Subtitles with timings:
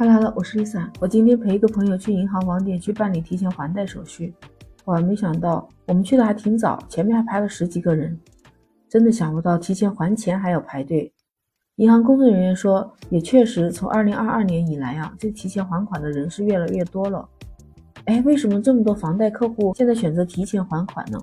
[0.00, 0.88] Hello，我是 Lisa。
[1.00, 4.32] 我今天陪一个朋友去银行网点去办理提前还贷手续，
[4.84, 8.16] 哇，没想到我们去的还挺早，前面还排了十几个人，
[8.88, 11.12] 真的想不到提前还钱还要排队。
[11.78, 17.28] 银行工作人员说，也确实从二零二二年以来啊，这提前还款的人是越来越多了。
[18.04, 21.20] 哎，为什么这么多房贷客户现在选择提前还款呢？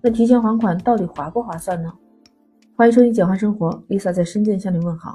[0.00, 1.92] 那提前还款到底划不划算呢？
[2.74, 5.14] 欢迎收听简化生活，Lisa 在深圳向你问好。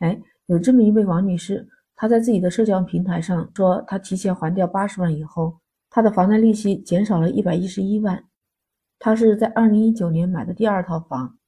[0.00, 1.68] 哎，有这么一位王女士。
[2.02, 8.24] 他在自己的社交平台上说，他提前还掉八十万以后，他的房贷利息减少了一百一十一万。
[8.98, 11.38] 他是在二零一九年买的第二套房，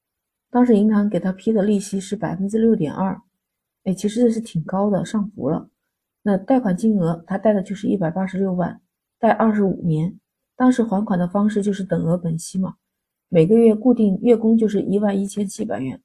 [0.52, 3.20] 当时银行给他批的利息是百分之六点二，
[3.82, 5.68] 哎，其实这是挺高的，上浮了。
[6.22, 8.80] 那贷款金额他贷的就是一百八十六万，
[9.18, 10.16] 贷二十五年，
[10.54, 12.76] 当时还款的方式就是等额本息嘛，
[13.28, 16.00] 每个月固定月供就是一万一千七百元。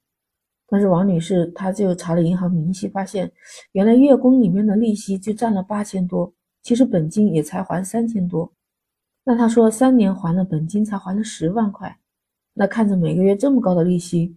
[0.70, 3.30] 但是王女士她就查了银行明细，发现
[3.72, 8.52] 原来月供里面的利息就占了八千多，其实本金也才还三千多。
[9.24, 11.98] 那她说三年还了本金才还了十万块，
[12.54, 14.36] 那看着每个月这么高的利息，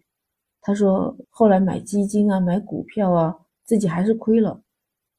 [0.59, 4.59] 她说后来买基金啊、买股票啊，自己还是亏了。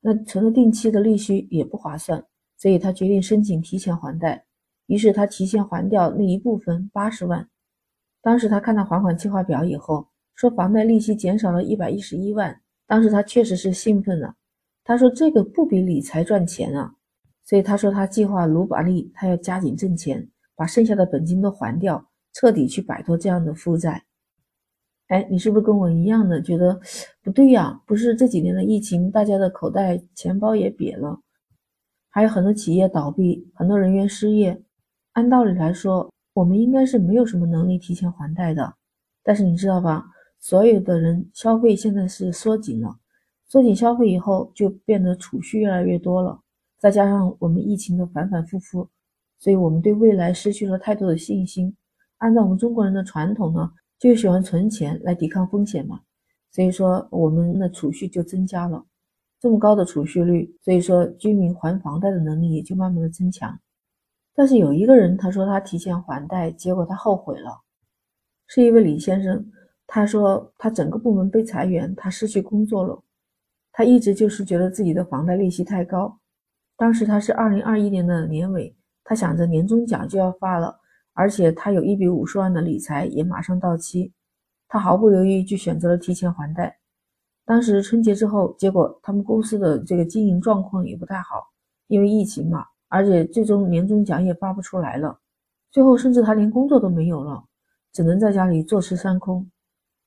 [0.00, 2.24] 那存了定期的利息也不划算，
[2.58, 4.44] 所以她决定申请提前还贷。
[4.86, 7.48] 于是她提前还掉那一部分八十万。
[8.20, 10.08] 当时她看到还款计划表以后。
[10.34, 14.34] 说房贷利息减少了一百一十一万，当时他确实是兴奋了。
[14.82, 16.94] 他说这个不比理财赚钱啊，
[17.44, 24.04] 所以他说他计划努把力，他要加紧挣钱，把剩下的本金都还掉，彻底去摆脱这样的负债。
[25.08, 26.80] 哎，你是不是跟我一样的觉得
[27.22, 27.80] 不对呀？
[27.86, 31.20] 不是这几年的疫情，大家的口袋钱包也瘪了，
[32.10, 34.62] 还有很多企业倒闭，很多人员失业。
[35.12, 38.74] 按道理来说，我们应该是没有什么能力提前还贷的，
[39.22, 40.04] 但是你知道吧？
[40.44, 42.98] 所有的人消费现在是缩紧了，
[43.48, 46.38] 缩紧消费以后就变得储蓄越来越多了，
[46.78, 48.86] 再加上我们疫情的反反复复，
[49.38, 51.74] 所以我们对未来失去了太多的信心。
[52.18, 55.98] 按照我们中国人的传统呢，就喜欢存钱来抵抗风险嘛，
[56.50, 58.84] 所以说我们的储蓄就增加了，
[59.40, 63.58] 这么高的储蓄率，所以说居民还房贷的能力也就慢慢的增强。
[64.34, 67.62] 但是有一个人他说他提前还贷，结果他后悔了，
[68.46, 69.42] 是一位李先生。
[69.86, 73.02] 他说，他整个部门被裁员，他失去工作了。
[73.72, 76.18] 他一直就是觉得自己的房贷利息太高。
[76.76, 78.74] 当时他是二零二一年的年尾，
[79.04, 80.80] 他想着年终奖就要发了，
[81.12, 84.12] 而且他有一笔五十万的理财也马上到期，
[84.68, 86.78] 他毫不犹豫就选择了提前还贷。
[87.44, 91.50] 当时春节之后，结果他们公司的这个经营状况也不太好，
[91.88, 95.18] 因为疫情嘛，而且最终年终奖也发不出来了，
[95.70, 97.44] 最后甚至他连工作都没有了，
[97.92, 99.48] 只能在家里坐吃山空。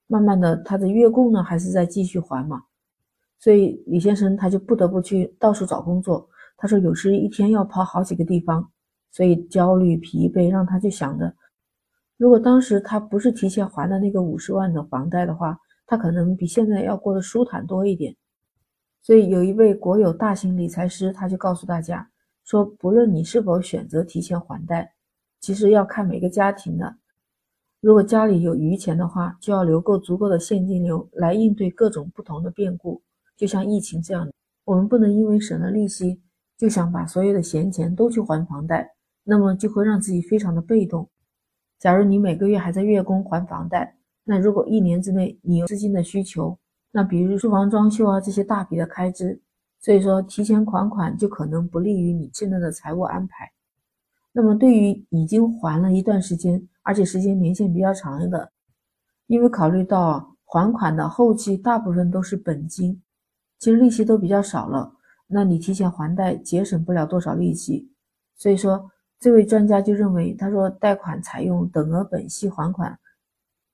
[0.07, 2.63] 慢慢的，他的月供呢还是在继续还嘛，
[3.39, 6.27] 所以李先生他就不得不去到处找工作。
[6.55, 8.71] 他说有时一天要跑好几个地方，
[9.11, 11.35] 所以焦虑疲惫让他就想着，
[12.17, 18.15] 如果当时他不是提前还了那个五十万的房贷的话，他可能比现在要过得舒坦多一点。
[19.01, 22.09] 所以有一位国有大型理财师，他就告诉大家
[22.43, 24.93] 说，不论你是否选择提前还贷，
[25.39, 26.97] 其实要看每个家庭的。
[27.87, 33.01] 如果家里有余钱的话，就要留够足够的现金流来应对各种不同的变故，
[33.37, 34.29] 就像疫情这样。
[34.65, 36.19] 我们不能因为省了利息，
[36.57, 38.91] 就想把所有的闲钱都去还房贷，
[39.23, 41.07] 那么就会让自己非常的被动。
[41.79, 46.59] 假如你每个月还在月供还房贷，那如果一年之内你有资金的需求，
[46.91, 49.39] 那比如住房装修啊这些大笔的开支，
[49.79, 53.49] 所以说提前还款就可能不利于你现在的财务安排。
[54.33, 58.49] 那么对于已经还了一段时间，而且时间年限比较长的，
[59.25, 63.01] 因为考虑到还款的后期大部分都是本金，
[63.59, 64.93] 其实利息都比较少了，
[65.27, 67.91] 那你提前还贷节省不了多少利息。
[68.37, 68.89] 所以说，
[69.19, 72.97] 这位专家就认为，他说贷款采用等额本息还款，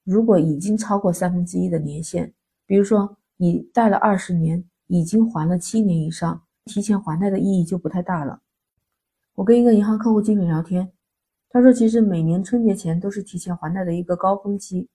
[0.04, 2.34] 如果已经超过三分之一的年限，
[2.66, 8.42] 比如说你贷了二十年，已经还了七年以上，提前还贷的意义就不太大了。
[9.36, 10.93] 我跟一个银行客户经理聊天。
[11.54, 14.90] 他说：“其实每年春节前都是提前还贷的一个高峰期，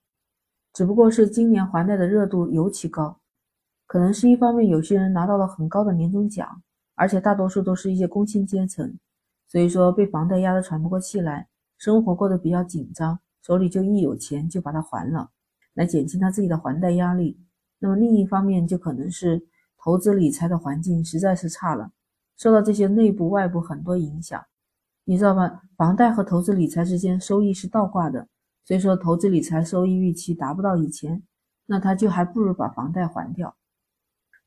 [0.73, 3.17] 只不过是今年还贷的热度尤其高，
[3.87, 6.61] 可能是一方面有些人拿到了很高的年终奖，
[6.95, 8.93] 而且大多数都是一些工薪阶层，
[9.47, 11.47] 所以说被房贷压得喘不过气来，
[11.77, 15.29] 生活过得比较紧张，手里就一有钱就把它还了，
[15.75, 17.39] 来减轻他自己的还贷压力。
[17.79, 19.41] 那么另一方面就可能是
[19.77, 21.89] 投资理财的环境实在是差了，
[22.35, 24.43] 受到这些内部外部很多影响。”
[25.09, 25.61] 你知道吗？
[25.75, 28.27] 房贷和投资理财之间收益是倒挂的，
[28.63, 31.23] 所以说投资理财收益预期达不到以前，
[31.65, 33.55] 那他就还不如把房贷还掉。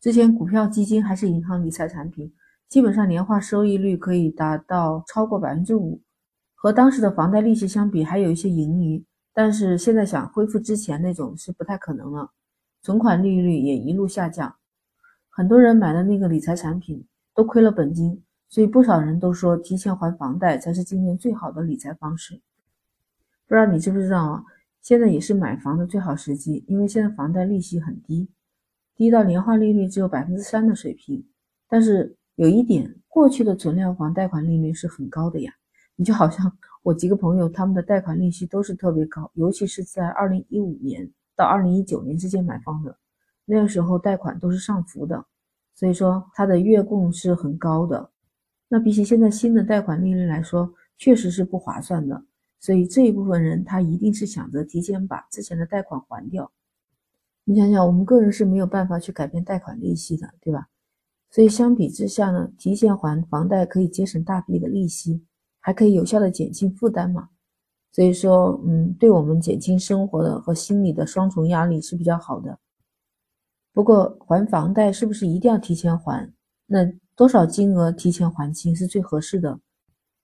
[0.01, 2.33] 之前股票、基金还是银行理财产品，
[2.69, 6.01] 基本上年化收益率可以达到超过百分之五，
[6.55, 9.05] 和当时的房贷利息相比还有一些盈余。
[9.35, 12.31] 但是现在想恢复之前那种是不太可能了，
[12.83, 14.55] 存款利率也一路下降，
[15.29, 17.05] 很多人买的那个理财产品
[17.35, 22.39] 都亏了本金，所以不少人都说提前还房贷才是今年最好的理财方式。
[23.49, 24.45] 不知道你知不知道啊？
[24.83, 28.29] 现在也是买房的最好时机，因为现在房贷利息很低，
[28.95, 31.27] 低到年化利率只有百分之三的水平。
[31.67, 35.51] 但是有一点，过去的存量房贷款利率是很高的呀，
[35.97, 36.53] 你就好像。
[36.83, 42.95] 我几个朋友，他们的贷款利息都是特别高，尤其是在二零一五年到二零一九年之间买房的，
[43.47, 45.25] 那个时候贷款都是上浮的，
[45.75, 48.11] 所以说它的月供是很高的。
[48.73, 52.25] 那比起现在新的贷款利率来说，确实是不划算的。
[52.59, 56.51] 所以这一部分人他一定是想着提前把之前的贷款还掉。
[57.45, 60.69] 你想想，我们个人是没有办法去改变贷款利息的，对吧？
[61.31, 65.23] 所以相比之下呢，提前还房贷可以节省大笔的利息。
[65.65, 67.29] 还可以有效的减轻负担嘛，
[67.93, 72.59] 所以说，嗯，对我们减轻生活的和心理的双重压力是比较好的。
[73.73, 76.29] 不过还房贷是不是一定要提前还？
[76.67, 79.61] 那多少金额提前还清是最合适的？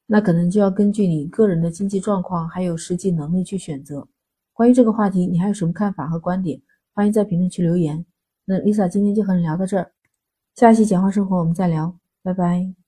[0.07, 4.09] 那可能就要根据你个人的经济状况还有实际能力去选择。
[4.55, 6.61] 关于这个话题，你还有什么看法和观点？
[6.95, 8.05] 欢迎在评论区留言。
[8.47, 9.93] 那 Lisa 今天就和你聊到这儿，
[10.57, 12.88] 下一期简化生活我们再聊，拜拜。